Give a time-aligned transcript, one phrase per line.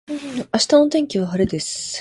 [0.09, 1.89] 明日の天気は晴れです